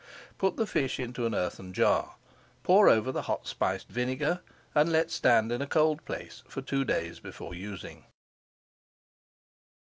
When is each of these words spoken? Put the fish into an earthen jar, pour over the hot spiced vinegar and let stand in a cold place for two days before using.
Put 0.39 0.57
the 0.57 0.65
fish 0.65 0.99
into 0.99 1.27
an 1.27 1.35
earthen 1.35 1.73
jar, 1.73 2.15
pour 2.63 2.89
over 2.89 3.11
the 3.11 3.21
hot 3.21 3.45
spiced 3.45 3.87
vinegar 3.87 4.41
and 4.73 4.91
let 4.91 5.11
stand 5.11 5.51
in 5.51 5.61
a 5.61 5.67
cold 5.67 6.03
place 6.05 6.41
for 6.47 6.63
two 6.63 6.83
days 6.83 7.19
before 7.19 7.53
using. 7.53 8.05